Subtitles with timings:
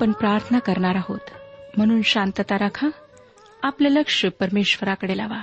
[0.00, 1.18] आपण प्रार्थना करणार आहोत.
[1.76, 2.88] म्हणून शांतता राखा.
[3.62, 5.42] आपलं लक्ष परमेश्वराकडे लावा.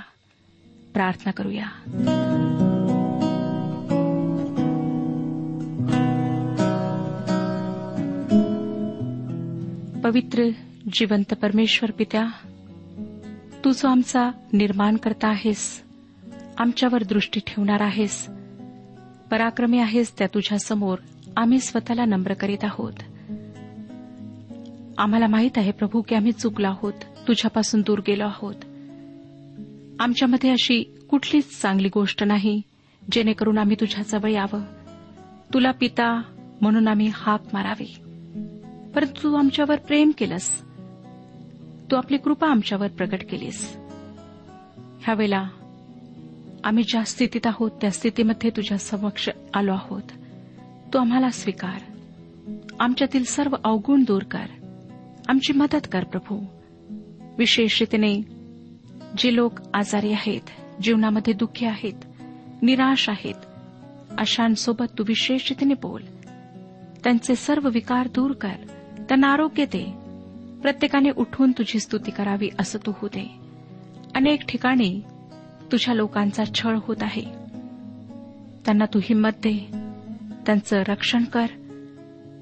[0.94, 1.65] प्रार्थना करूया.
[10.04, 10.50] पवित्र
[10.94, 12.27] जिवंत परमेश्वर पित्या
[13.65, 15.83] तू जो आमचा निर्माण करता आहेस
[16.57, 18.27] आमच्यावर दृष्टी ठेवणार आहेस
[19.31, 20.98] पराक्रमी आहेस त्या तुझ्यासमोर
[21.38, 22.94] आम्ही स्वतःला नम्र करीत आहोत.
[24.98, 26.94] आम्हाला माहीत आहे प्रभू की आम्ही चुकलो आहोत.
[27.28, 28.56] तुझ्यापासून दूर गेलो आहोत.
[30.00, 32.62] आमच्यामध्ये अशी कुठलीच चांगली गोष्ट नाही
[33.12, 34.62] जेणेकरून आम्ही तुझ्याजवळ यावं.
[35.54, 36.22] तुला पिता
[36.62, 37.96] म्हणून आम्ही हाक मारावी.
[38.96, 40.62] परंतु तू आमच्यावर प्रेम केलंस.
[41.92, 43.78] तू आपली कृपा आमच्यावर प्रकट केलीस.
[44.78, 45.48] ह्यावेळेला
[46.64, 50.04] आम्ही ज्या स्थितीत आहोत त्या स्थितीमध्ये तुझ्या समक्ष आलो आहोत.
[50.94, 51.80] तू आम्हाला स्वीकार.
[52.80, 54.46] आमच्यातील सर्व अवगुण दूर कर.
[55.27, 56.45] आमची मदत कर प्रभू
[57.38, 58.21] विशेषतेने
[59.18, 60.41] जे लोक आजारी आहेत
[60.81, 61.94] जीवनामध्ये दुःखी आहेत
[62.62, 63.35] निराश आहेत
[64.18, 66.01] अशांसोबत तू विशेषतेने बोल.
[67.03, 68.53] त्यांचे सर्व विकार दूर कर
[69.09, 69.94] त्यांना आरोग्य दे.
[70.62, 73.31] प्रत्येकाने उठून तुझी स्तुती करावी असं तू होऊ दे.
[74.15, 75.01] अनेक ठिकाणी
[75.71, 77.24] तुझ्या लोकांचा छळ होत आहे.
[78.65, 79.68] त्यांना तू हिंमत दे.
[80.45, 81.45] त्यांचं रक्षण कर.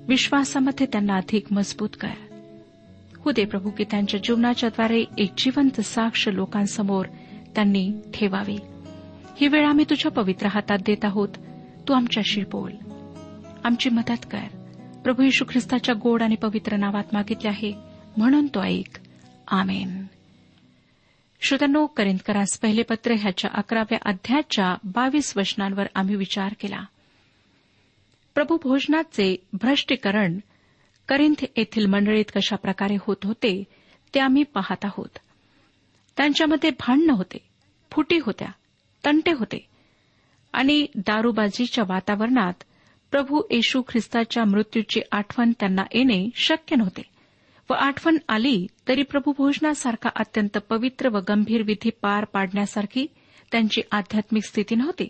[0.08, 2.10] विश्वासामध्ये त्यांना अधिक मजबूत कर.
[3.26, 7.06] हो दे प्रभू की त्यांच्या जीवनाच्याद्वारे एक जिवंत साक्ष लोकांसमोर
[7.56, 8.58] त्यांनी ठेवावी.
[9.38, 11.30] ही वेळ आम्ही तुझ्या पवित्र हातात देत आहोत.
[11.88, 12.72] तू आमच्याशी बोल.
[13.64, 14.48] आमची मदत कर.
[15.04, 17.74] प्रभू यशू ख्रिस्ताच्या गोड आणि पवित्र नावात मागितले आहे.
[18.18, 19.00] म्हणून तो ऐक.
[19.48, 20.04] आमेन.
[21.42, 26.86] श्रोत्यांनो करिंदकरास पहिले पत्र ह्याच्या अकराव्या अध्यायाच्या बावीस वचनांवर आम्ही विचार केला.
[28.36, 30.40] प्रभू भोजनाचे भ्रष्टीकरण
[31.08, 33.64] करिंथ येथील मंडळीत कशा प्रकारे होत होते
[34.14, 35.18] ते आम्ही पाहत आहोत.
[36.18, 37.38] त्यांच्यामध्ये भांडणं होते
[37.92, 38.48] फुटी होत्या
[39.06, 39.66] तंटे होते.
[40.54, 42.54] आणि दारूबाजीच्या वातावरणात
[43.12, 47.02] प्रभू येशू ख्रिस्ताच्या मृत्यूची आठवण त्यांना येणे शक्य नव्हते.
[47.70, 53.08] व आठवण आली तरी प्रभू भोजनासारखा अत्यंत पवित्र व गंभीर विधी पार पाडण्यासारखी
[53.52, 55.08] त्यांची आध्यात्मिक स्थिती नव्हती.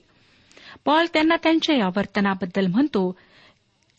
[0.86, 3.18] पॉल त्यांना त्यांच्या या वर्तनाबद्दल म्हणतो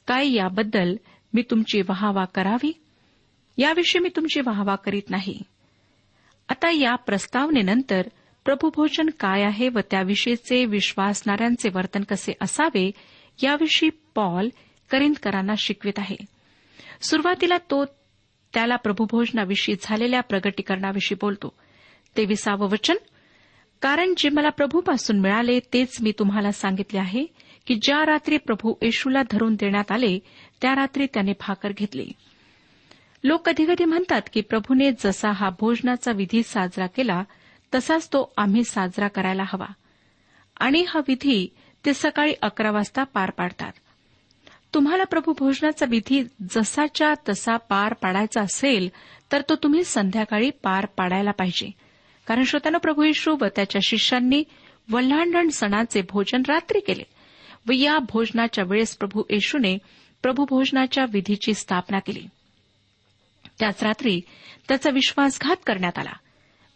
[0.07, 0.97] काय याबद्दल
[1.35, 2.73] मी तुमची वाहवा करावी?
[3.57, 5.43] याविषयी मी तुमची वाहवा करीत नाही.
[6.49, 8.03] आता या प्रस्तावनेनंतर
[8.45, 12.91] प्रभूभोजन काय आहे व त्याविषयीचे विश्वासणाऱ्यांचे वर्तन कसे असावे
[13.43, 14.49] याविषयी पॉल
[14.91, 16.17] करिंदकरांना शिकवित आहे.
[17.03, 17.85] सुरुवातीला तो
[18.55, 21.55] त्याला प्रभूभोजनाविषयी झालेल्या प्रगटीकरणाविषयी बोलतो.
[22.17, 22.95] ते विसावं वचन?
[23.83, 27.27] कारण जे मला प्रभूपासून मिळाले तेच मी तुम्हाला सांगितले आहे
[27.67, 30.19] की ज्या रात्री प्रभू येशूला धरून देण्यात आले
[30.63, 32.13] त्या रात्री त्याने भाकर घेतली.
[33.25, 37.23] लोक कधीकधी म्हणतात की प्रभूने जसा हा भोजनाचा विधी साजरा केला
[37.75, 39.67] तसाच तो आम्ही साजरा करायला हवा.
[40.61, 41.49] आणि हा विधी
[41.87, 43.73] ते सकाळी अकरा वाजता पार पाडतात.
[44.75, 48.89] तुम्हाला प्रभू भोजनाचा विधी जसाच्या तसा पार पाडायचा असेल
[49.33, 51.71] तर तो तुम्ही संध्याकाळी पार पाडायला पाहिजे.
[52.27, 54.45] कारण श्रोत्यानं प्रभू येशू व त्याच्या शिष्यांनी
[54.91, 57.03] वल्हांडण सणाचे भोजन रात्री केले
[57.69, 59.79] व या भोजनाच्या वेळेस प्रभू येशूने
[60.27, 62.27] प्रभूभोजनाच्या विधीची स्थापना केली.
[63.59, 64.21] त्याच रात्री
[64.69, 66.13] त्याचा विश्वासघात करण्यात आला.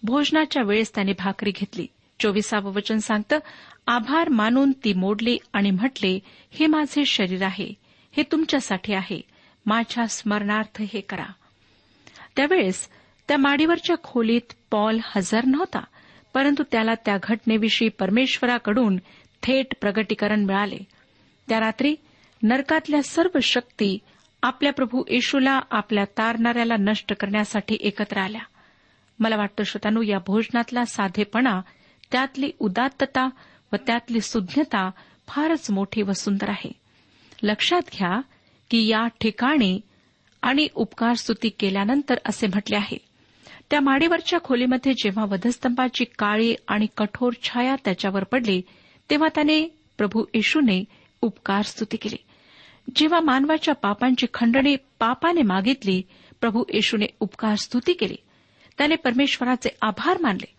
[0.03, 1.87] भोजनाच्या वेळेस त्याने भाकरी घेतली.
[2.21, 3.39] चोवीसावं वचन सांगतं
[3.87, 6.19] आभार मानून ती मोडली आणि म्हटले
[6.51, 7.75] हे माझे शरीर आहे.
[8.17, 9.21] हे तुमच्यासाठी आहे.
[9.67, 11.33] माझ्या स्मरणार्थ हे करा.
[12.37, 12.89] त्यावेळेस
[13.29, 15.85] त्या माडीवरच्या खोलीत पॉल हजर नव्हता
[16.35, 18.97] परंतु त्याला त्या घटनेविषयी परमेश्वराकडून
[19.43, 20.79] थेट प्रगटीकरण मिळाले.
[21.49, 21.97] त्या रात्री
[22.43, 23.99] नरकातल्या सर्व शक्ती
[24.43, 28.41] आपल्या प्रभू येशूला आपल्या तारणाऱ्याला नष्ट करण्यासाठी एकत्र आल्या.
[29.19, 31.61] मला वाटतं श्रोतानू या भोजनातला साधेपणा
[32.13, 33.29] त्यातली उदात्तता
[33.73, 34.91] व त्यातली सुज्ञता
[35.29, 36.73] फारच मोठी व सुंदर आहे.
[37.43, 38.21] लक्षात घ्या
[38.71, 39.81] की या ठिकाणी
[40.43, 42.99] आणि उपकार स्तुती केल्यानंतर असे म्हटले आहे.
[43.71, 48.63] त्या माडीवरच्या खोलीमध्ये जेव्हा वधस्तंभाची काळी आणि कठोर छाया त्याच्यावर पडली
[49.11, 50.85] तेव्हा त्याने प्रभू येशूने
[51.23, 52.17] उपकार स्तुती केली.
[52.97, 56.03] जेव्हा मानवाच्या पापांची खंडणी पापाने मागितली
[56.41, 58.17] प्रभू येशूने उपकार स्तुती केली.
[58.79, 60.55] त्याने परमेश्वराचे आभार मानले.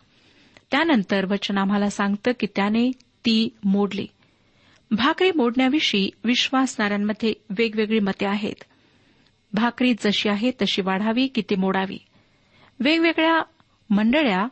[0.72, 2.92] त्यानंतर वचन आम्हाला सांगतं की त्याने
[3.25, 4.08] ती मोडली.
[4.92, 8.63] भाकरी मोडण्याविषयी विश्वासणाऱ्यांमध्ये वेगवेगळी मते आहेत.
[9.54, 11.98] भाकरी जशी आहे तशी वाढावी की ती मोडावी?
[12.80, 13.42] वेगवेगळ्या
[13.90, 14.48] मंडळ्या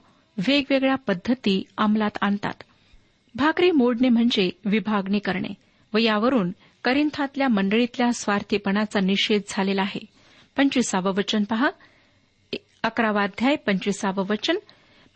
[0.47, 2.63] वेगवेगळ्या पद्धती अंमलात आणतात.
[3.35, 5.53] भाकरी मोडणे म्हणजे विभागणी करणे
[5.93, 6.51] व यावरून
[6.83, 10.05] करिंथातल्या मंडळीतल्या स्वार्थीपणाचा निषेध झालेला आहे.
[10.57, 11.69] पंचवीसावं वचन पहा.
[12.83, 14.57] अकरावा अध्याय पंचवीसावं वचन.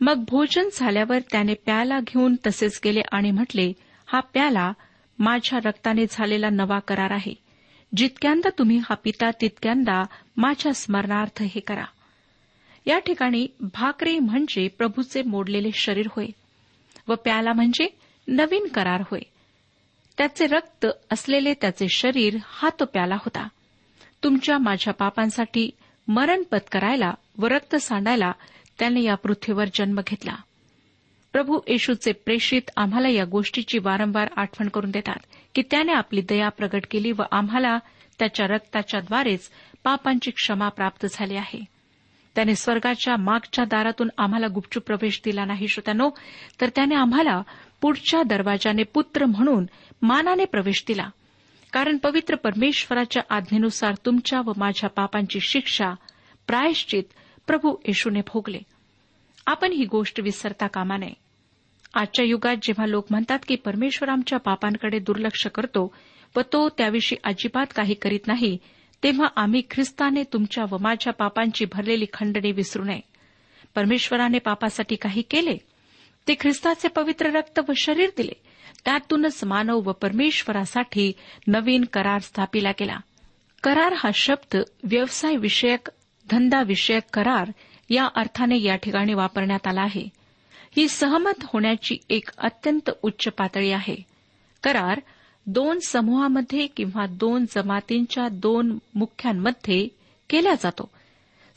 [0.01, 3.73] मग भोजन झाल्यावर त्याने प्याला घेऊन तसेच गेले आणि म्हटले
[4.05, 4.71] हा प्याला
[5.19, 7.33] माझ्या रक्ताने झालेला नवा करार आहे.
[7.95, 10.03] जितक्यांदा तुम्ही हा पिता तितक्यांदा
[10.37, 11.85] माझ्या स्मरणार्थ हे करा.
[12.85, 16.27] या ठिकाणी भाकरी म्हणजे प्रभूचे मोडलेले शरीर होय
[17.07, 17.87] व प्याला म्हणजे
[18.27, 19.21] नवीन करार होय.
[20.17, 23.47] त्याचे रक्त असलेले त्याचे शरीर हा तो प्याला होता.
[24.23, 25.69] तुमच्या माझ्या पापांसाठी
[26.07, 28.31] मरण पत्करायला व रक्त सांडायला
[28.79, 30.35] त्याने या पृथ्वीवर जन्म घेतला.
[31.31, 35.19] प्रभू येशूचे प्रेषित आम्हाला या गोष्टीची वारंवार आठवण करून देतात
[35.55, 37.77] की त्याने आपली दया प्रगट केली व आम्हाला
[38.19, 39.49] त्याच्या रक्ताच्याद्वारेच
[39.83, 41.65] पापांची क्षमा प्राप्त झाली आहे.
[42.35, 46.09] त्याने स्वर्गाच्या मागच्या दारातून आम्हाला गुपचूप प्रवेश दिला नाही श्रोत्यानो
[46.61, 47.41] तर त्याने आम्हाला
[47.81, 49.65] पुढच्या दरवाजाने पुत्र म्हणून
[50.03, 51.09] मानाने प्रवेश दिला.
[51.73, 55.93] कारण पवित्र परमेश्वराच्या आज्ञेनुसार तुमच्या व माझ्या पापांची शिक्षा
[56.47, 57.03] प्रायश्चित
[57.47, 58.59] प्रभू येशूने भोगले.
[59.47, 61.13] आपण ही गोष्ट विसरता कामा नये.
[61.93, 65.95] आजच्या युगात जेव्हा लोक म्हणतात की परमेश्वर आमच्या पापांकडे दुर्लक्ष करतो
[66.35, 68.57] व तो त्याविषयी अजिबात काही करीत नाही
[69.03, 73.01] तेव्हा आम्ही ख्रिस्ताने तुमच्या व माझ्या पापांची भरलेली खंडणी विसरू नये.
[73.75, 75.57] परमेश्वराने पापासाठी काही केले?
[76.27, 78.42] ते ख्रिस्ताचे पवित्र रक्त व शरीर दिले.
[78.85, 81.11] त्यातूनच मानव व परमेश्वरासाठी
[81.47, 82.97] नवीन करार स्थापिला गेला.
[83.63, 85.89] करार हा शब्द व्यवसाय विषयक
[86.29, 87.51] धंदाविषयक करार
[87.89, 90.09] या अर्थाने या ठिकाणी वापरण्यात आला आहे.
[90.77, 93.95] ही सहमत होण्याची एक अत्यंत उच्च पातळी आहे.
[94.63, 94.99] करार
[95.45, 99.87] दोन समूहामध्ये किंवा दोन जमातींच्या दोन मुख्यांमध्ये
[100.29, 100.89] केला जातो.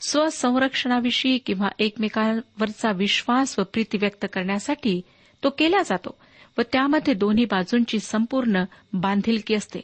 [0.07, 5.01] स्वसंरक्षणाविषयी किंवा एकमेकांवरचा विश्वास व प्रीती व्यक्त करण्यासाठी
[5.43, 6.17] तो केला जातो.
[6.57, 9.79] व त्यामध्ये दोन्ही बाजूंची संपूर्ण बांधिलकी असते.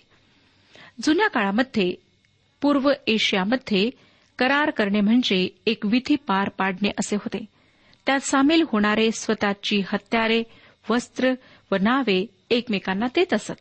[1.04, 1.94] जुन्या काळामध्ये
[2.62, 3.90] पूर्व एशियामध्ये
[4.40, 7.46] करार करणे म्हणजे एक विधी पार पाडणे असे होते.
[8.06, 10.44] त्यात सामील होणारे स्वतःची हत्यारे
[10.90, 11.34] वस्त्र
[11.72, 13.54] व नावे एकमेकांना देत असत.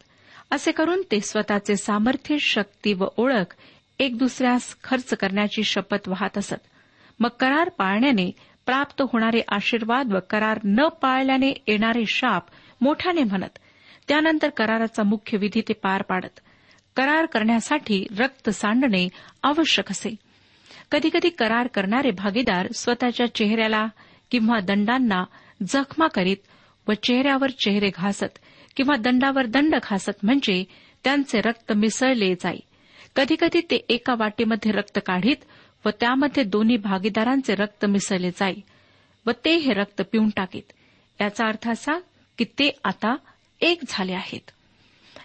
[0.51, 3.55] असे करून ते स्वतःचे सामर्थ्य शक्ती व ओळख
[3.99, 6.55] एक दुसऱ्यास खर्च करण्याची शपथ वाहत असत.
[7.21, 8.31] मग करार पाळण्याने
[8.67, 12.45] प्राप्त होणारे आशीर्वाद व करार न पाळल्याने येणारे शाप
[12.83, 13.59] मोठ्याने म्हणत
[14.09, 16.41] त्यानंतर कराराचा मुख्य विधी ते पार पाडत.
[16.97, 19.09] करार करण्यासाठी रक्त सांडणे
[19.43, 20.15] आवश्यक असे.
[20.91, 23.87] कधीकधी करार करणारे भागीदार स्वतःच्या चेहऱ्याला
[24.31, 25.25] किंवा दंडांना
[25.69, 26.37] जखमा करीत
[26.89, 28.39] व चेहऱ्यावर चेहरे घासत
[28.77, 30.65] किंवा दंडावर दंड घासत म्हणजे
[31.05, 32.61] त्यांचे रक्त मिसळले जाई.
[33.17, 35.37] कधीकधी ते एका वाटीमध्ये रक्त काढीत
[35.87, 38.55] व त्यामध्ये दोन्ही भागीदारांचे रक्त मिसळले जाई
[39.27, 40.73] व ते हे रक्त पिऊन टाकीत.
[41.21, 41.93] याचा अर्थ असा
[42.39, 43.17] की ते आता
[43.61, 44.51] एक झाले आहेत.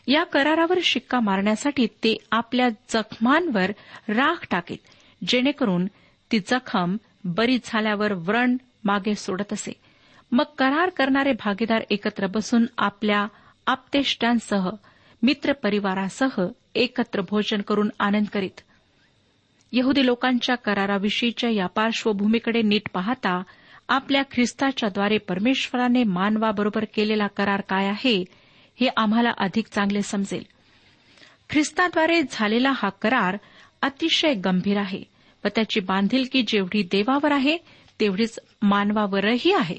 [0.08, 3.72] या करारावर शिक्का मारण्यासाठी ते आपल्या जखमांवर
[4.08, 4.78] राख टाकीत
[5.28, 5.86] जेणेकरून
[6.32, 9.72] ती जखम बरी झाल्यावर व्रण मागे सोडत असे.
[10.32, 13.28] मग करार करणारे भागीदार एकत्र बसून आपल्या
[13.68, 14.70] आप्तेष्टांसह
[15.24, 16.42] मित्रपरिवारासह
[16.76, 18.62] एकत्र भोजन करून आनंद करीत.
[19.72, 23.44] यहुदी लोकांच्या कराराविषयीच्या या पार्श्वभूमीकडे नीट पाहता
[23.90, 28.26] आपल्या ख्रिस्ताच्याद्वारे परमेश्वराने मानवाबरोबर केलेला करार काय आहे
[28.80, 30.44] हे आम्हाला अधिक चांगले समजेल.
[31.50, 33.38] ख्रिस्ताद्वारे झालेला हा करार
[33.82, 35.04] अतिशय गंभीर आहे
[35.46, 37.58] व त्याची बांधिलकी जेवढी देवावर आहे
[38.00, 39.78] तेवढीच मानवावरही आहे.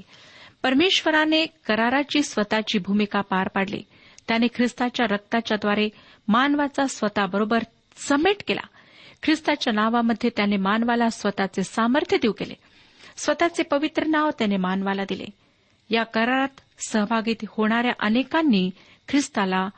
[0.62, 3.82] परमेश्वराने कराराची स्वतःची भूमिका पार पाडली.
[4.28, 5.88] त्याने ख्रिस्ताच्या रक्ताच्याद्वारे
[6.28, 7.58] मानवाचा स्वतःबरोबर
[7.96, 8.66] समेट केला.
[9.22, 12.54] ख्रिस्ताच्या नावामध्ये त्याने मानवाला स्वतःचे सामर्थ्य देऊ केले.
[13.18, 15.24] स्वतःचे पवित्र नाव त्याने मानवाला दिले.
[15.90, 18.70] या करारात सहभागी होणाऱ्या अनेकांनी
[19.08, 19.68] ख्रिस्ताला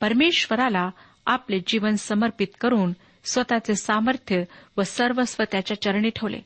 [0.00, 0.90] परमेश्वराला
[1.26, 2.92] आपले जीवन समर्पित करून
[3.24, 4.44] स्वतःचे सामर्थ्य
[4.76, 6.40] व सर्वस्व त्याच्या चरणी ठेवले.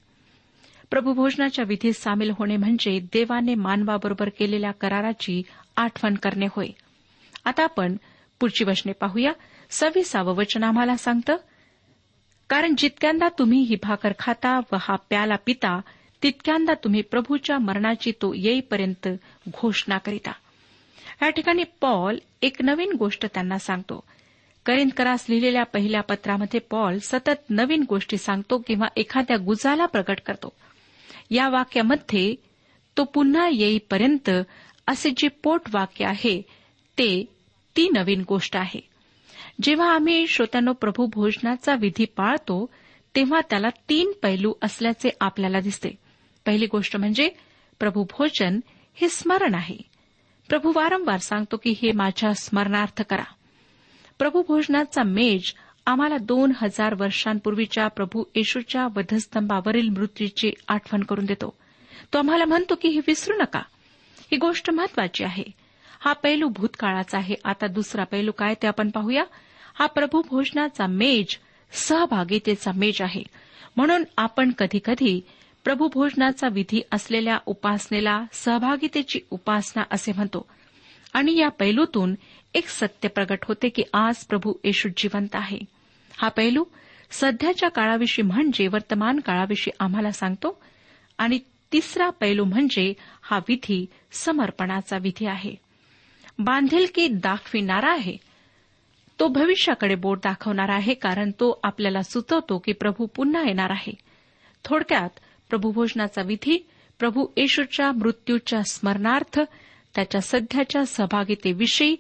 [0.91, 5.43] प्रभुभोजनाच्या विधीत सामील होणे म्हणजे देवाने मानवाबरोबर केलेल्या कराराची
[5.77, 6.69] आठवण करणे होय.
[7.45, 7.97] आता आपण
[8.41, 9.33] पुढची वचने पाहूया.
[9.71, 11.37] सव्वीसावं वचन आम्हाला सांगतं
[12.49, 15.81] कारण जितक्यांदा तुम्ही ही भाकर खाता व हा प्याला पिता
[16.23, 19.09] तितक्यांदा तुम्ही प्रभूच्या मरणाची तो येईपर्यंत
[19.49, 20.33] घोषणा करिता.
[21.23, 24.05] या ठिकाणी पॉल एक नवीन गोष्ट त्यांना सांगतो.
[24.67, 30.53] करिंदकरास लिहिलेल्या पहिल्या पत्रामध्ये पॉल सतत नवीन गोष्टी सांगतो किंवा एखाद्या गुजाला प्रकट करतो.
[31.31, 32.35] या वाक्यामध्ये
[32.97, 34.31] तो पुन्हा येईपर्यंत
[34.87, 36.43] असे जे पोट वाक्य आहे
[36.99, 37.25] ते
[37.77, 38.81] ती नवीन गोष्ट आहे.
[39.63, 42.71] जेव्हा आम्ही श्रोत्यानो प्रभू भोजनाचा विधी पाळतो
[43.17, 46.02] तेव्हा त्याला तीन पैलू असल्याचे आपल्याला दिसते.
[46.47, 47.31] पहिली गोष्ट म्हणजे
[47.79, 48.61] प्रभू भोजन
[48.95, 49.77] हे स्मरण आहे.
[50.49, 53.25] प्रभू वारंवार सांगतो की हे माझ्या स्मरणार्थ करा.
[54.19, 55.55] प्रभू भोजनाचा मेज
[55.87, 61.55] आम्हाला दोन हजार वर्षांपूर्वीच्या प्रभू येशूच्या वधस्तंभावरील मृत्यूची आठवण करून देतो.
[62.13, 63.63] तो आम्हाला म्हणतो की हे विसरू नका.
[64.19, 65.45] ही गोष्ट महत्वाची आहे.
[66.01, 67.35] हा पैलू भूतकाळाचा आहे.
[67.45, 69.25] आता दुसरा पैलू काय ते आपण पाहूया.
[69.75, 71.39] हा प्रभू भोजनाचा मेज
[71.73, 73.23] सहभागितेचा मेज आहे.
[73.77, 75.21] म्हणून आपण कधीकधी
[75.65, 80.47] प्रभू भोजनाचा विधी असलेल्या उपासनेला सहभागितेची उपासना असे म्हणतो.
[81.15, 82.15] आणि या पैलूतून
[82.55, 85.59] एक सत्य प्रगट होते की आज प्रभू येशू जिवंत आहे.
[86.19, 86.65] हा पैलू
[87.11, 90.63] सध्याच्या काळाविषयी म्हणजे वर्तमान काळाविषयी आम्हाला सांगतो.
[91.19, 91.39] आणि
[91.73, 95.55] तिसरा पैलू म्हणजे हा विधी समर्पणाचा विधी आहे.
[96.39, 98.17] बांधिलकी दाखविणारा आहे
[99.21, 103.93] तो भविष्याकडे बोट दाखवणारा आहे कारण तो आपल्याला सुचवतो की प्रभू पुन्हा येणार आहे.
[104.65, 105.11] थोडक्यात
[105.53, 106.67] प्रभूभोजनाचा विधी
[106.99, 109.41] प्रभू येशूच्या मृत्यूच्या स्मरणार्थ
[109.95, 111.97] त्याच्या सध्याच्या सहभागितेविषयी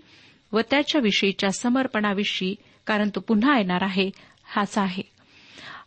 [0.52, 2.54] व त्याच्याविषयीच्या समर्पणाविषयी
[2.86, 4.10] कारण तो पुन्हा येणार आहे
[4.44, 5.02] हाच आहे.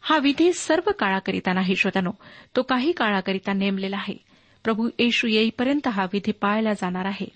[0.01, 2.11] हा विधी सर्व काळाकरिता नाही श्रोत्यानो
[2.55, 4.17] तो काही काळाकरिता नेमलेला आहे.
[4.63, 7.27] प्रभू येशू येईपर्यंत हा विधी पाळला जाणार आहे.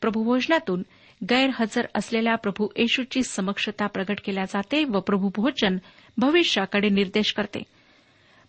[0.00, 0.82] प्रभूभोजनातून
[1.30, 5.76] गैरहजर असलेल्या प्रभू येशूची समक्षता प्रगट केल्या जाते व प्रभू भोजन
[6.18, 7.62] भविष्याकडे निर्देश करते.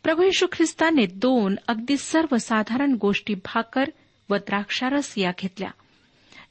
[0.07, 3.89] प्रभू येशू ख्रिस्ताने दोन अगदी सर्वसाधारण गोष्टी भाकर
[4.29, 5.69] व द्राक्षारस या घेतल्या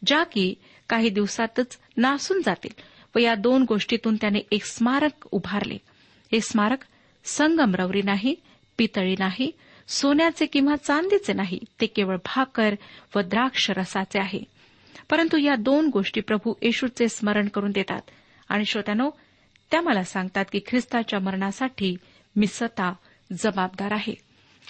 [0.07, 0.55] ज्या की
[0.89, 2.81] काही दिवसातच नासून जातील
[3.15, 5.75] व या दोन गोष्टीतून त्याने एक स्मारक उभारले.
[6.33, 6.79] हे स्मारक
[7.25, 8.35] संगमरवरी नाही
[8.79, 9.51] पितळी नाही
[9.89, 12.75] सोन्याचे किंवा चांदीचे नाही ते केवळ भाकर
[13.17, 14.41] व द्राक्ष रसाचे आहे.
[15.11, 18.03] परंतु या दोन गोष्टी प्रभू येशूचे स्मरण करून देतात.
[18.49, 19.11] आणि श्रोत्यानो
[19.71, 21.97] त्या मला सांगतात की ख्रिस्ताच्या मरणासाठी
[22.37, 22.91] मी स्वतः
[23.33, 24.15] जबाबदार आहे.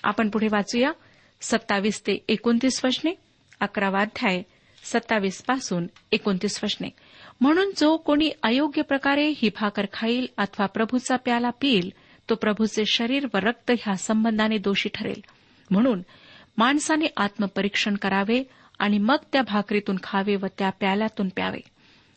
[0.04, 0.92] आपण पुढे वाचूया.
[1.40, 3.14] सत्तावीस ते एकोणतीस वचने
[3.60, 4.42] अकरावा अध्याय
[4.82, 6.88] सत्तावीसपासून एकोणतीस वचने
[7.40, 11.92] म्हणून जो कोणी अयोग्य प्रकारे ही भाकर खाईल अथवा प्रभूचा प्याला पिईल
[12.30, 15.24] तो प्रभूचे शरीर व रक्त ह्या संबंधाने दोषी ठरेल.
[15.70, 16.02] म्हणून
[16.58, 18.42] माणसाने आत्मपरीक्षण करावे
[18.78, 21.60] आणि मग त्या भाकरीतून खावे व त्या प्याल्यातून प्यावे.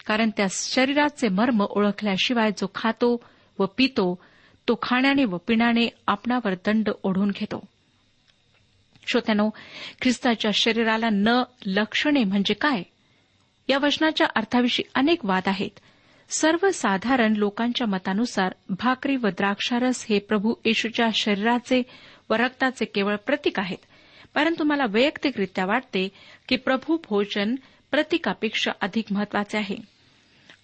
[0.08, 3.24] कारण त्या शरीराचे मर्म ओळखल्याशिवाय जो खातो
[3.60, 4.24] व पितो
[4.68, 7.64] तो खाण्याने व पिण्याने आपणावर दंड ओढून घेतो.
[9.08, 9.50] श्रोत्यानो
[10.02, 12.84] ख्रिस्ताच्या शरीराला न लक्षणे म्हणजे काय?
[13.70, 15.80] या वचनाच्या अर्थाविषयी अनेक वाद आहेत.
[16.30, 21.84] सर्वसाधारण लोकांच्या मतानुसार भाकरी व द्राक्षारस हे प्रभू येशूच्या शरीराचे
[22.30, 23.78] व रक्ताचे केवळ प्रतीक आहेत.
[24.36, 26.10] परंतु मला वैयक्तिकरित्या वाटते
[26.48, 27.56] की प्रभू भोजन
[27.92, 29.99] प्रतीकापेक्षा अधिक महत्त्वाचे आहे.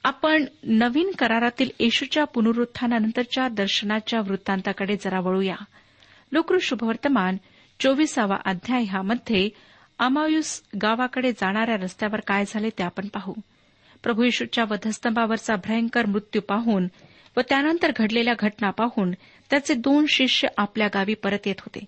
[0.05, 5.55] आपण नवीन करारातील येशूच्या पुनरुत्थानानंतरच्या दर्शनाच्या वृत्तांताकडे जरा वळूया.
[6.31, 7.37] लोकृ शुभवर्तमान
[7.79, 9.49] चोवीसावा अध्याय ह्यामध्ये
[9.99, 13.33] अमायुस गावाकडे जाणाऱ्या रस्त्यावर काय झाले ते आपण पाहू.
[14.03, 16.87] प्रभू येशूच्या वधस्तंभावरचा भयंकर मृत्यू पाहून
[17.37, 19.11] व त्यानंतर घडलेल्या घटना पाहून
[19.49, 21.85] त्याचे दोन शिष्य आपल्या गावी परत येत होते.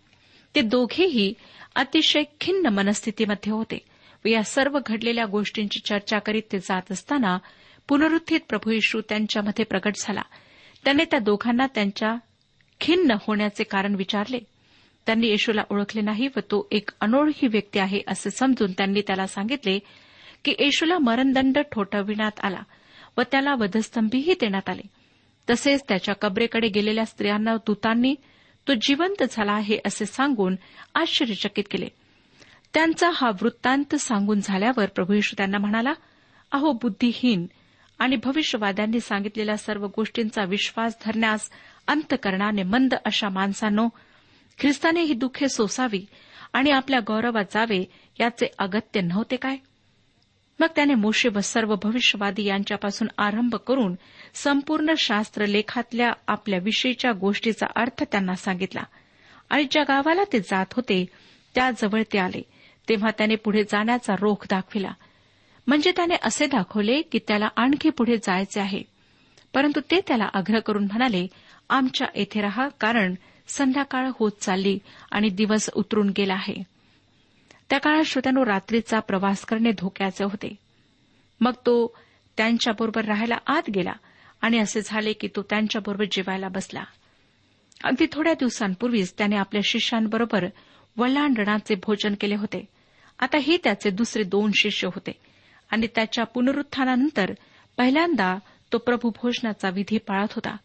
[0.55, 1.33] ते दोघेही
[1.75, 3.79] अतिशय खिन्न मनस्थितीमध्ये होते
[4.25, 7.37] व या सर्व घडलेल्या गोष्टींची चर्चा करीत ते जात असताना
[7.87, 10.21] पुनरुत्थित प्रभू येशू त्यांच्यामध्ये प्रकट झाला.
[10.85, 12.15] त्याने त्या दोघांना त्यांच्या
[12.81, 14.39] खिन्न होण्याचे कारण विचारले.
[15.05, 19.79] त्यांनी येशूला ओळखले नाही व तो एक अनोळखी व्यक्ती आहे असे समजून त्यांनी त्याला सांगितले
[20.45, 22.61] की येशूला मरणदंड ठोठविण्यात आला
[23.17, 24.81] व त्याला वधस्तंभीही देण्यात आले.
[25.49, 28.15] तसेच त्याच्या कबरेकडे गेलेल्या स्त्रियांना दूतांनी
[28.67, 30.55] तो जिवंत झाला आहे असे सांगून
[30.95, 31.87] आश्चर्यचकित केले.
[32.73, 35.93] त्यांचा हा वृत्तांत सांगून झाल्यावर प्रभू येशू त्यांना म्हणाला
[36.51, 37.45] अहो बुद्धिहीन
[37.99, 41.49] आणि भविष्यवाद्यांनी सांगितलेल्या सर्व गोष्टींचा विश्वास धरण्यास
[41.87, 43.89] अंतकरणाने मंद अशा माणसांनो
[44.59, 46.05] ख्रिस्ताने ही दुःखे सोसावी
[46.53, 47.85] आणि आपल्या गौरवात जावे
[48.19, 49.57] याचे अगत्य नव्हते काय?
[50.59, 53.95] मग त्याने मोशे व सर्व भविष्यवादी यांच्यापासून आरंभ करून
[54.33, 58.83] संपूर्ण शास्त्र लेखातल्या आपल्या विषयीच्या गोष्टीचा अर्थ त्यांना सांगितला.
[59.49, 61.05] आणि ज्या गावाला ते जात होते
[61.55, 62.41] त्याजवळ ते आले.
[62.89, 64.91] तेव्हा त्याने पुढे जाण्याचा रोख दाखविला.
[65.67, 68.81] म्हणजे त्याने असे दाखवले की त्याला आणखी पुढे जायचे आहे.
[69.53, 71.27] परंतु ते त्याला आग्रह करून म्हणाले
[71.69, 73.15] आमच्या येथे रहा कारण
[73.47, 74.79] संध्याकाळ होत चालली
[75.11, 76.63] आणि दिवस उतरून गेला आहे.
[77.69, 80.55] त्या काळात श्रोत्यानो रात्रीचा प्रवास करणे धोक्याचे होते.
[81.41, 81.97] मग तो
[82.37, 83.93] त्यांच्याबरोबर राहायला आत गेला
[84.41, 86.83] आणि असे झाले की तो त्यांच्याबरोबर जेवायला बसला.
[87.83, 90.45] अगदी थोड्या दिवसांपूर्वीच त्याने आपल्या शिष्यांबरोबर
[90.97, 92.65] वल्लांडणाचे भोजन केले होते.
[93.19, 95.11] आता हे त्याचे दुसरे दोन शिष्य होते.
[95.69, 97.33] आणि त्याच्या पुनरुत्थानानंतर
[97.77, 98.37] पहिल्यांदा
[98.73, 100.57] तो प्रभू भोजनाचा विधी पाळत होता.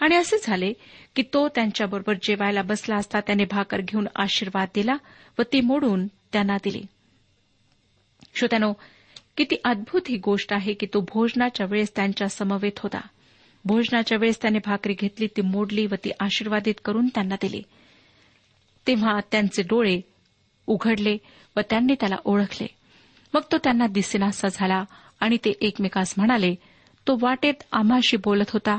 [0.00, 0.72] आणि असे झाले
[1.16, 4.96] की तो त्यांच्याबरोबर जेवायला बसला असता त्याने भाकर घेऊन आशीर्वाद दिला
[5.38, 6.82] व ती मोडून त्यांना दिली.
[8.34, 8.72] श्रोत्यानो
[9.36, 13.00] किती अद्भुत ही गोष्ट आहे की तो भोजनाच्या वेळेस त्यांच्या समवेत होता.
[13.64, 17.62] भोजनाच्या वेळेस त्याने भाकरी घेतली ती मोडली व ती आशीर्वादित करून त्यांना दिली.
[18.86, 20.00] तेव्हा त्यांचे डोळे
[20.66, 21.16] उघडले
[21.56, 22.66] व त्यांनी त्याला ओळखले.
[23.34, 24.84] मग तो त्यांना दिसेनासा झाला
[25.20, 26.54] आणि ते एकमेकास म्हणाले
[27.08, 28.78] तो वाटेत आम्हाशी बोलत होता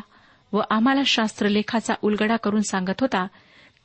[0.53, 3.27] व आम्हाला शास्त्रलेखाचा उलगडा करून सांगत होता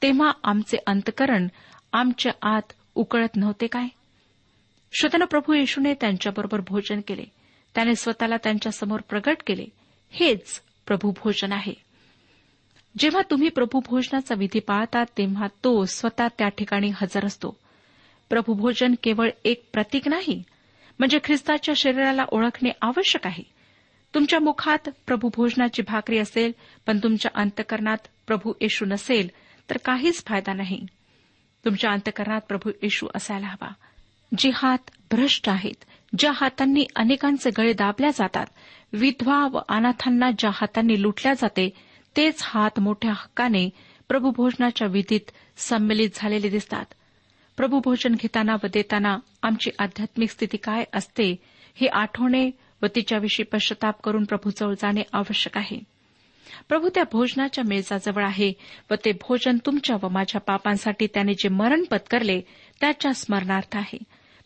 [0.03, 1.49] तेव्हा आमचे अंतकरण
[1.93, 3.89] आमच्या आत उकळत नव्हते काय?
[4.93, 7.25] श्रोतन प्रभू येशूने त्यांच्याबरोबर भोजन केले.
[7.75, 9.65] त्याने स्वतःला त्यांच्यासमोर प्रगट केले.
[10.11, 11.73] हेच प्रभू भोजन आहे.
[12.99, 17.57] जेव्हा तुम्ही प्रभू भोजनाचा विधी पाळता तेव्हा तो स्वतः त्या ठिकाणी हजर असतो.
[18.31, 20.43] प्रभू भोजन केवळ एक प्रतीक नाही
[20.99, 23.43] म्हणजे ख्रिस्ताच्या शरीराला ओळखणे आवश्यक आहे.
[24.15, 26.53] तुमच्या मुखात प्रभू भोजनाची भाकरी असेल
[26.87, 29.29] पण तुमच्या अंतकरणात प्रभू येशू नसेल
[29.71, 30.87] तर काहीच फायदा नाही.
[31.65, 33.73] तुमच्या अंतकरणात प्रभू येशू असायला हवा.
[34.39, 34.79] जे हात
[35.11, 35.85] भ्रष्ट आहेत
[36.19, 38.47] ज्या हातांनी अनेकांचे गळे दाबल्या जातात
[38.93, 41.71] विधवा व अनाथांना ज्या हातांनी लुटल्या जाते
[42.17, 43.71] तेच हात मोठ्या हक्काने
[44.09, 46.85] प्रभू भोजनाच्या विधीत संमेलित झालेले दिसतात.
[47.57, 51.37] प्रभू भोजन घेताना व देताना आमची आध्यात्मिक स्थिती काय असते
[51.75, 52.51] हे आठवणे
[52.83, 55.79] व तिच्याविषयी पश्चाताप करून प्रभूजवळ जाणे आवश्यक आहे.
[56.69, 58.53] प्रभू त्या भोजनाच्या मेजाजवळ आहे
[58.91, 62.41] व ते भोजन तुमच्या व माझ्या पापांसाठी त्याने जे मरण पत्करले
[62.81, 63.99] त्याच्या स्मरणार्थ आहे.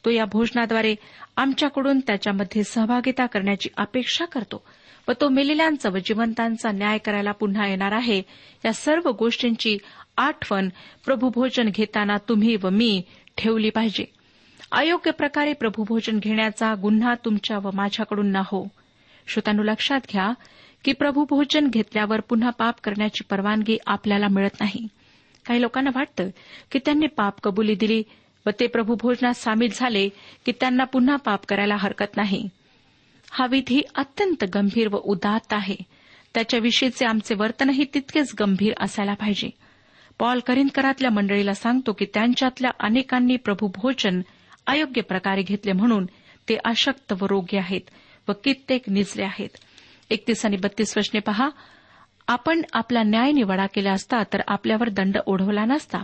[0.05, 0.95] तो या भोजनाद्वारे
[1.37, 4.63] आमच्याकडून त्याच्यामध्ये सहभागिता करण्याची अपेक्षा करतो
[5.09, 8.23] व तो मेलेल्यांचा व जिवंतांचा न्याय करायला पुन्हा येणार आहे
[8.65, 9.79] या सर्व गोष्टींची
[10.21, 10.69] आठवण
[11.05, 13.03] प्रभूभोजन घेताना तुम्ही व मी
[13.37, 14.05] ठेवली पाहिजे.
[14.73, 18.69] अयोग्य प्रकारे प्रभूभोजन घेण्याचा गुन्हा तुमच्या व माझ्याकडून न हो
[19.27, 20.33] श्रोतांनो लक्षात घ्या
[20.85, 24.89] की प्रभूभोजन घेतल्यावर पुन्हा पाप करण्याची परवानगी आपल्याला मिळत नाही.
[25.47, 26.29] काही लोकांना वाटतं
[26.73, 28.03] की त्यांनी पाप कबुली दिली
[28.47, 30.09] व ते प्रभूभोजनात सामील झाले
[30.47, 32.49] की त्यांना पुन्हा पाप करायला हरकत नाही.
[33.31, 35.77] हा विधी अत्यंत गंभीर व उदात्त आहे.
[36.35, 39.51] त्याच्याविषयीचे आमचे वर्तनही तितकेच गंभीर असायला पाहिजे.
[40.21, 44.21] पॉल करिंदकरातल्या मंडळीला सांगतो की त्यांच्यातल्या अनेकांनी प्रभू भोजन
[44.67, 46.07] अयोग्य प्रकारे घेतले म्हणून
[46.49, 47.81] ते अशक्त व रोगी आहेत
[48.29, 49.49] व कित्येक निजले आहेत.
[50.11, 51.49] एकतीस आणि बत्तीस वचने पहा.
[52.29, 55.99] आपण आपला न्याय निवाडा केला असता तर आपल्यावर दंड ओढवला नसता.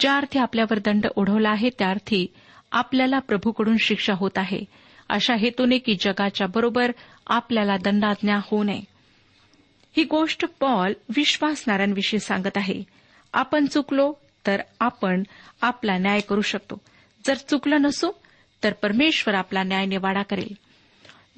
[0.00, 2.26] ज्या अर्थी आपल्यावर दंड ओढवला आहे त्या अर्थी
[2.72, 4.64] आपल्याला प्रभूकडून शिक्षा होत आहे.
[5.08, 6.92] अशा हेतूने की जगाच्या बरोबर
[7.26, 8.82] आपल्याला दंडाज्ञा होऊ नये.
[9.96, 13.03] ही गोष्ट पॉल विश्वासणाऱ्यांविषयी सांगत आहे.
[13.34, 14.12] आपण चुकलो
[14.46, 15.22] तर आपण
[15.60, 16.80] आपला न्याय करू शकतो.
[17.26, 18.10] जर चुकलं नसू
[18.64, 20.54] तर परमेश्वर आपला न्याय निवाडा करेल.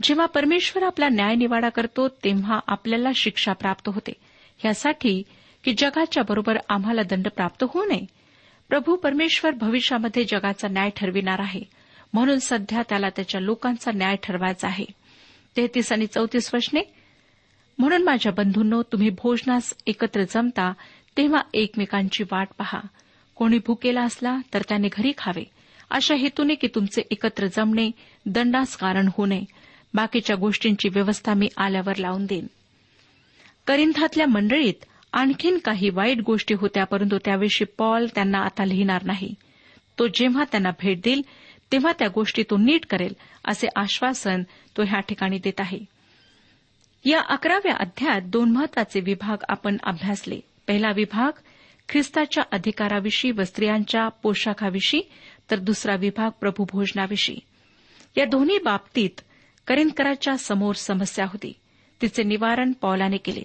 [0.03, 4.13] जेव्हा परमेश्वर आपला न्याय निवाडा करतो तेव्हा आपल्याला शिक्षा प्राप्त होते.
[4.65, 5.23] यासाठी
[5.65, 8.07] की जगाच्या बरोबर आम्हाला दंड प्राप्त होऊ नये.
[8.69, 11.63] प्रभू परमेश्वर भविष्यामध्ये जगाचा न्याय ठरविणार आहे.
[12.13, 14.85] म्हणून सध्या त्याला त्याच्या लोकांचा न्याय ठरवायचा आहे.
[15.57, 16.81] तेहतीस आणि चौतीस वचने.
[17.79, 20.73] म्हणून माझ्या बंधूंनो तुम्ही भोजनास एकत्र जमता
[21.17, 22.81] तेव्हा एकमेकांची वाट पहा.
[23.35, 25.45] कोणी भुकेला असला तर त्याने घरी खावे.
[25.91, 27.91] अशा हेतूने की तुमचे एकत्र जमणे
[28.27, 29.45] दंडास कारण होऊ नये
[29.95, 32.47] बाकीच्या गोष्टींची व्यवस्था मी आल्यावर लावून देईन.
[33.67, 39.35] करिंथातल्या मंडळीत आणखीन काही वाईट गोष्टी होत्या परंतु त्याविषयी पॉल त्यांना आता लिहिणार नाही.
[39.99, 41.23] तो जेव्हा त्यांना भेट देईल
[41.73, 44.43] तेव्हा त्या गोष्टी तो नीट करेल असे आश्वासन
[44.77, 45.81] तो ह्या ठिकाणी देत आहे.
[47.05, 50.41] या अकराव्या अध्यायात दोन महत्त्वाचे विभाग आपण अभ्यासले.
[50.69, 51.39] पहिला विभाग
[51.89, 55.01] ख्रिस्ताच्या अधिकाराविषयी व स्त्रियांच्या पोशाखाविषयी
[55.51, 57.39] तर दुसरा विभाग प्रभुभोजनाविषयी
[58.17, 59.21] या दोन्ही बाबतीत
[59.67, 61.53] करिंदकराच्या समोर समस्या होती.
[62.03, 63.43] तिचे निवारण पौलाने केले.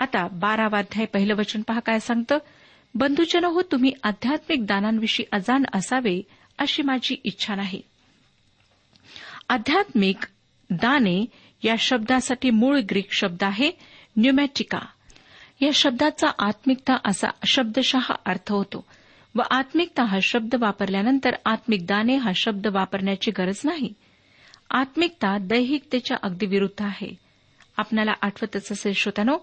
[0.00, 2.38] आता बारावा अध्याय पहिलं वचन पहा काय सांगतं?
[2.94, 6.22] बंधुजन हो तुम्ही आध्यात्मिक दानांविषयी अजाण असावे
[6.58, 7.82] अशी माझी इच्छा नाही.
[9.48, 10.16] आध्यात्मिक
[10.70, 11.24] दाने
[11.62, 13.70] या शब्दासाठी मूळ ग्रीक शब्द आहे
[14.16, 14.78] न्युमॅटिका.
[15.60, 18.86] या शब्दाचा आत्मिकता असा शब्दशः अर्थ होतो.
[19.34, 23.92] व आत्मिकता हा शब्द वापरल्यानंतर आत्मिक दाने हा शब्द वापरण्याची गरज नाही.
[24.70, 27.14] आत्मिकता दैहिकतेच्या अगदी विरुद्ध आहे.
[27.76, 29.38] आपल्याला आठवतच असेल श्रोतानो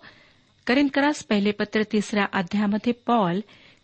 [0.67, 3.39] करिंदकरास पहिले पत्र तिसऱ्या अध्यायामध्ये पॉल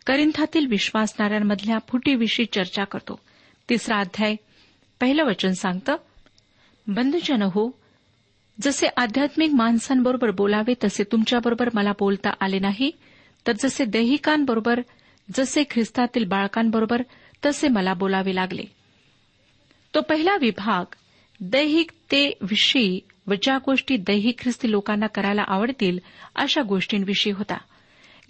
[0.06, 3.20] करिंथातील विश्वासणाऱ्यांमधल्या फुटीविषयी चर्चा करतो.
[3.68, 4.36] तिसरा अध्याय
[5.00, 5.96] पहिलं वचन सांगतं
[6.86, 7.81] बंधुजन हो
[8.60, 12.90] जसे आध्यात्मिक माणसांबरोबर बोलावे तसे तुमच्याबरोबर मला बोलता आले नाही.
[13.46, 14.80] तर जसे दैहिकांबरोबर
[15.34, 17.02] जसे ख्रिस्तातील बाळकांबरोबर
[17.46, 18.62] तसे मला बोलावे लागले.
[19.94, 20.94] तो पहिला विभाग
[21.40, 25.98] दैहिकतेविषयी व ज्या गोष्टी दैहिक ख्रिस्ती लोकांना करायला आवडतील
[26.36, 27.58] अशा गोष्टींविषयी होता.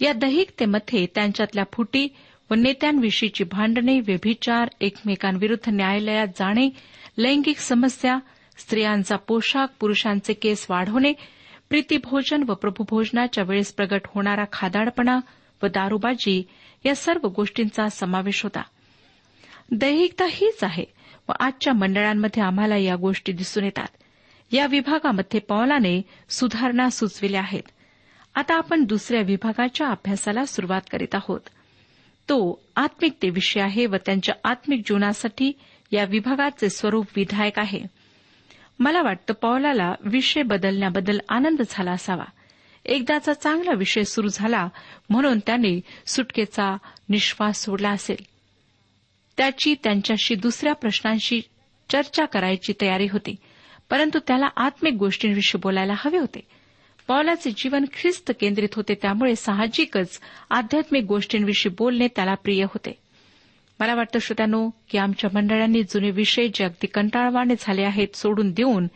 [0.01, 2.07] या दैहिकतेमध्ये त्यांच्यातल्या फुटी
[2.51, 6.69] व नेत्यांविषयीची भांडणे व्यभिचार एकमेकांविरुद्ध न्यायालयात जाणे
[7.17, 8.17] लैंगिक समस्या
[8.57, 11.13] स्त्रियांचा पोशाख पुरुषांचे केस वाढवणे
[11.69, 15.19] प्रीतीभोजन व प्रभुभोजनाच्या वेळेस प्रगट होणारा खादाडपणा
[15.63, 16.43] व दारूबाजी
[16.85, 18.61] या सर्व गोष्टींचा समावेश होता.
[19.71, 20.85] दैहिकता हीच आहे
[21.29, 23.87] व आजच्या मंडळांमध्ये आम्हाला या गोष्टी दिसून येतात.
[24.51, 27.63] या विभागामध्ये पौलाने सुधारणा सुचविल्या आहेत.
[28.35, 31.41] आता आपण दुसऱ्या विभागाच्या अभ्यासाला सुरुवात करीत आहोत.
[32.29, 35.51] तो आत्मिकतेविषयी आहे व त्यांच्या आत्मिक जीवनासाठी
[35.91, 38.02] या विभागाचे स्वरूप विधायक आहे.
[38.79, 42.23] मला वाटतं पौलाला विषय बदलण्याबद्दल आनंद झाला असावा.
[42.85, 44.67] एकदाचा चांगला विषय सुरू झाला
[45.09, 46.77] म्हणून त्याने सुटकेचा
[47.09, 48.23] निश्वास सोडला असेल.
[49.37, 51.41] त्याची त्यांच्याशी दुसऱ्या प्रश्नांशी
[51.89, 53.35] चर्चा करायची तयारी होती
[53.89, 56.39] परंतु त्याला आत्मिक गोष्टींविषयी बोलायला हवे होते.
[57.07, 63.02] पौलाचे जीवन ख्रिस्त केंद्रित होते त्यामुळे साहजिकच आध्यात्मिक गोष्टींविषयी बोलणे त्याला प्रिय होते.
[63.79, 68.87] मला वाटतं श्रोत्यानो की आमच्या मंडळांनी जुने विषय जे अगदी कंटाळवाणे झाले आहेत सोडून देऊन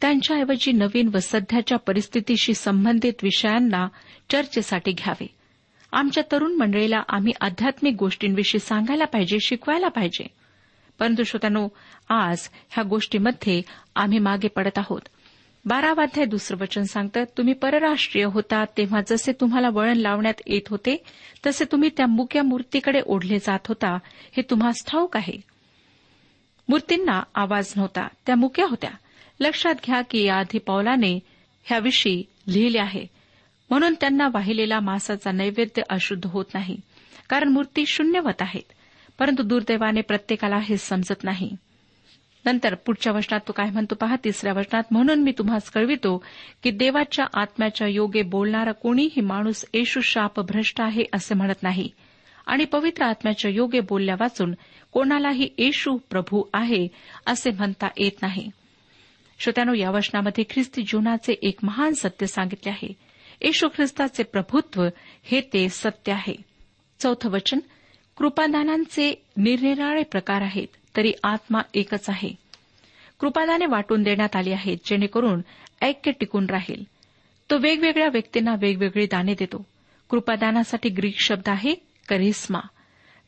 [0.00, 3.88] त्यांच्याऐवजी नवीन व सध्याच्या परिस्थितीशी संबंधित विषयांना
[4.30, 5.26] चर्चेसाठी घ्यावे.
[5.92, 10.26] आमच्या तरुण मंडळीला आम्ही आध्यात्मिक गोष्टींविषयी सांगायला पाहिजे शिकवायला पाहिजे.
[10.98, 11.68] परंतु श्रोत्यानो
[12.08, 13.62] आज ह्या गोष्टीमध्ये
[13.96, 15.00] आम्ही मागे पडत आहोत.
[15.66, 21.04] बारावाध्याय दुसरं वचन सांगतं तुम्ही परराष्ट्रीय होता तेव्हा जसे तुम्हाला वळण लावण्यात येत होते
[21.46, 23.98] तसे तुम्ही त्या मुक्या मूर्तीकडे ओढले जात होता.
[24.36, 25.36] हे तुम्हास ठाऊक आहे.
[26.68, 28.90] मूर्तींना आवाज नव्हता त्या मुक्या होत्या.
[29.40, 31.20] लक्षात घ्या की याआधी पौलाने
[31.64, 33.06] ह्याविषयी लिहिले आहे.
[33.70, 36.76] म्हणून त्यांना वाहिलेला मासाचा नैवेद्य अशुद्ध होत नाही
[37.28, 38.72] कारण मूर्ती शून्यवत आहेत
[39.18, 41.56] परंतु दुर्दैवाने प्रत्येकाला हे समजत नाही.
[42.46, 46.24] नंतर पुढच्या वचनात तो काय म्हणतो पहा तिसऱ्या वचनात म्हणून मी तुम्हाला कळवितो
[46.62, 51.88] की देवाच्या आत्म्याच्या योगे बोलणारा कोणीही माणूस येशू शाप भ्रष्ट आहे असे म्हणत नाही.
[52.46, 54.54] आणि पवित्र आत्म्याच्या योगे बोलल्या वाचून
[54.92, 56.88] कोणालाही येशू प्रभू आहे
[57.26, 58.50] असे म्हणता येत नाही.
[59.38, 62.92] श्रोत्यानो या वचनामध्ये ख्रिस्ती जीवनाचे एक महान सत्य सांगितले आहे.
[63.42, 64.84] येशू ख्रिस्ताचे प्रभुत्व
[65.22, 66.34] हे ते सत्य आहे.
[66.98, 67.58] चौथं वचन
[68.16, 72.30] कृपादानांचे निरनिराळे प्रकार आहेत तरी आत्मा एकच आहे.
[73.20, 75.42] कृपादाने वाटून देण्यात आली आहेत जेणेकरून
[75.82, 76.84] ऐक्य टिकून राहील.
[77.50, 79.66] तो वेगवेगळ्या व्यक्तींना वेगवेगळी दाने देतो.
[80.08, 81.74] कृपादानासाठी ग्रीक शब्द आहे
[82.08, 82.58] करिस्मा.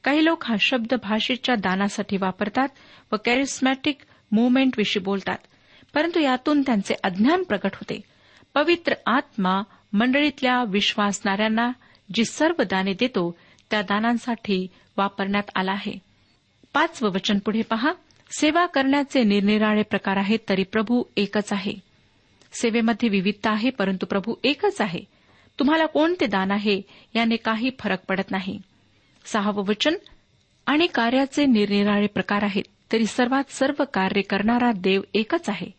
[0.05, 2.69] काही लोक हा शब्द भाषेच्या दानासाठी वापरतात
[3.13, 3.99] व कॅरिस्मॅटिक
[4.33, 5.39] मुवमेंटविषयी बोलतात
[5.95, 8.01] परंतु यातून त्यांचे अज्ञान प्रकट होते.
[8.55, 11.73] पवित्र आत्मा मंडळीतल्या विश्वासणाऱ्यांना
[12.15, 13.39] जी सर्व दाने देतो
[13.71, 15.99] त्या दानांसाठी वापरण्यात आला आहे.
[16.75, 17.93] पाचवं वचन पुढे पहा.
[18.39, 21.75] सेवा करण्याचे निरनिराळे प्रकार आहेत तरी प्रभू एकच आहे.
[22.61, 25.01] सेवेमध्ये विविधता आहे परंतु प्रभू एकच आहे.
[25.59, 26.83] तुम्हाला कोणते दान आहे
[27.15, 28.61] याने काही फरक पडत नाही.
[29.25, 29.95] सहावं वचन.
[30.67, 35.71] आणि कार्याचे निरनिराळे प्रकार आहेत तरी सर्वात सर्व कार्य करणारा देव एकच आहे.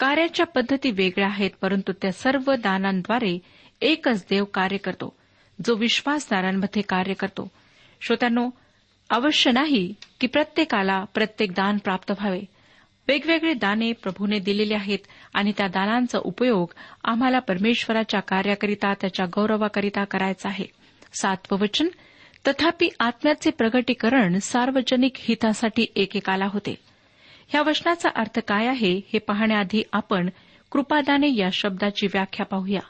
[0.00, 3.38] कार्याच्या पद्धती वेगळ्या आहेत परंतु त्या सर्व दानांद्वारे
[3.80, 5.16] एकच देव कार्य करतो.
[5.64, 7.50] जो विश्वासदारांमध्ये कार्य करतो.
[8.00, 8.50] श्रोत्यांनो
[9.10, 12.40] अवश्य नाही की प्रत्येकाला प्रत्येक दान प्राप्त व्हावे.
[13.08, 14.98] वेगवेगळे दाने प्रभूने दिलेले आहेत
[15.34, 20.66] आणि त्या दानांचा उपयोग आम्हाला परमेश्वराच्या कार्याकरिता त्याच्या गौरवाकरिता करायचा आहे.
[21.14, 21.88] सातवं वचन
[22.48, 26.74] तथापि आत्म्याचे प्रगटीकरण सार्वजनिक हितासाठी एकेकाला होते.
[27.48, 30.30] ह्या वचनाचा अर्थ काय आहे हे पाहण्याआधी आपण
[30.70, 32.80] कृपादाने या शब्दाची व्याख्या पाहूया.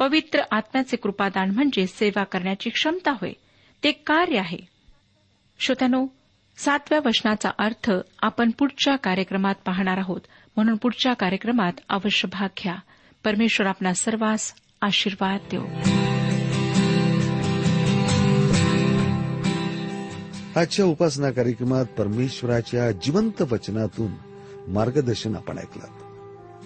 [0.00, 3.32] पवित्र आत्म्याचे कृपादान म्हणजे सेवा करण्याची क्षमता होय.
[3.84, 4.58] ते कार्य आहे.
[5.60, 6.06] श्रोत्यानो
[6.56, 7.90] सातव्या वचनाचा अर्थ
[8.22, 10.20] आपण पुढच्या कार्यक्रमात पाहणार आहोत.
[10.56, 12.74] म्हणून पुढच्या कार्यक्रमात अवश्य भाग घ्या.
[13.24, 15.64] परमेश्वर आपला सर्वांस आशीर्वाद देऊ
[20.56, 24.12] आजच्या उपासना कार्यक्रमात परमेश्वराच्या जिवंत वचनातून
[24.68, 26.09] मार्गदर्शन आपण ऐकलं